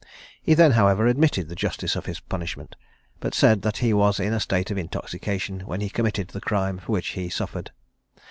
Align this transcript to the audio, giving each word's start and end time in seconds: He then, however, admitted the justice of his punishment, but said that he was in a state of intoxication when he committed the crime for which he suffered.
He 0.41 0.55
then, 0.55 0.71
however, 0.71 1.05
admitted 1.05 1.47
the 1.47 1.53
justice 1.53 1.95
of 1.95 2.07
his 2.07 2.19
punishment, 2.19 2.75
but 3.19 3.35
said 3.35 3.61
that 3.61 3.77
he 3.77 3.93
was 3.93 4.19
in 4.19 4.33
a 4.33 4.39
state 4.39 4.71
of 4.71 4.77
intoxication 4.79 5.59
when 5.59 5.79
he 5.79 5.89
committed 5.91 6.29
the 6.29 6.41
crime 6.41 6.79
for 6.79 6.91
which 6.93 7.09
he 7.09 7.29
suffered. 7.29 7.69